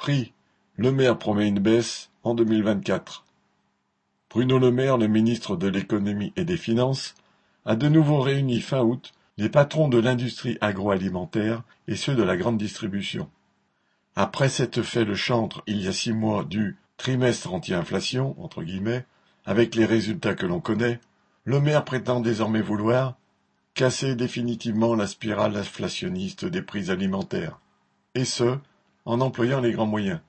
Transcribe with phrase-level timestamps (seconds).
[0.00, 0.32] Prix:
[0.76, 3.26] Le Maire promet une baisse en 2024.
[4.30, 7.14] Bruno Le Maire, le ministre de l'Économie et des Finances,
[7.66, 12.38] a de nouveau réuni fin août les patrons de l'industrie agroalimentaire et ceux de la
[12.38, 13.28] grande distribution.
[14.16, 19.04] Après s'être fait le chantre il y a six mois du trimestre anti-inflation, entre guillemets,
[19.44, 20.98] avec les résultats que l'on connaît,
[21.44, 23.18] le maire prétend désormais vouloir
[23.74, 27.60] casser définitivement la spirale inflationniste des prix alimentaires,
[28.14, 28.56] et ce,
[29.04, 30.20] en employant les grands moyens.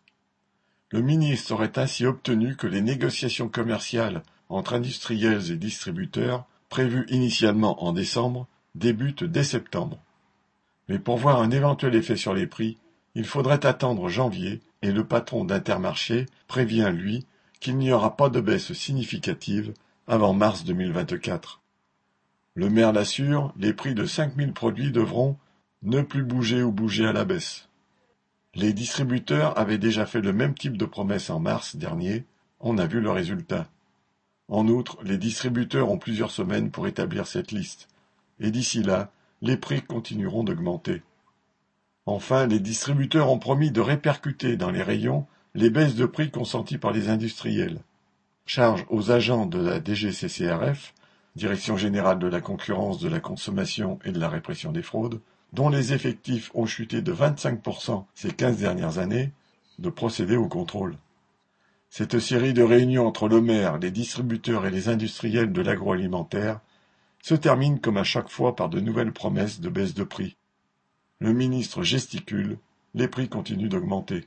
[0.90, 7.84] Le ministre aurait ainsi obtenu que les négociations commerciales entre industriels et distributeurs, prévues initialement
[7.84, 9.98] en décembre, débutent dès septembre.
[10.90, 12.78] Mais pour voir un éventuel effet sur les prix,
[13.16, 17.26] il faudrait attendre janvier et le patron d'Intermarché prévient, lui,
[17.60, 19.74] qu'il n'y aura pas de baisse significative
[20.08, 21.62] avant mars 2024.
[22.56, 25.38] Le maire l'assure, les prix de 5000 produits devront
[25.84, 27.70] ne plus bouger ou bouger à la baisse.
[28.54, 32.26] Les distributeurs avaient déjà fait le même type de promesse en mars dernier,
[32.60, 33.68] on a vu le résultat.
[34.50, 37.88] En outre, les distributeurs ont plusieurs semaines pour établir cette liste,
[38.40, 41.02] et d'ici là, les prix continueront d'augmenter.
[42.06, 46.78] Enfin, les distributeurs ont promis de répercuter dans les rayons les baisses de prix consenties
[46.78, 47.80] par les industriels.
[48.46, 50.94] Charge aux agents de la DGCCRF,
[51.38, 55.22] Direction générale de la concurrence, de la consommation et de la répression des fraudes,
[55.54, 59.32] dont les effectifs ont chuté de 25% ces quinze dernières années,
[59.80, 60.98] de procéder au contrôle.
[61.90, 66.62] Cette série de réunions entre le maire, les distributeurs et les industriels de l'agroalimentaire
[67.22, 70.38] se termine comme à chaque fois par de nouvelles promesses de baisse de prix.
[71.20, 72.58] Le ministre gesticule,
[72.94, 74.26] les prix continuent d'augmenter.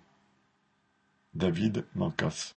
[1.35, 2.53] David Mancas